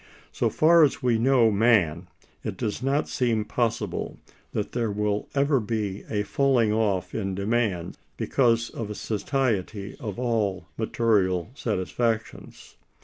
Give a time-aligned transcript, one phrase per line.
[0.31, 2.07] So far as we know man,
[2.43, 4.17] it does not seem possible
[4.51, 10.17] that there will ever be a falling off in demand, because of a satiety of
[10.17, 12.77] all material satisfactions.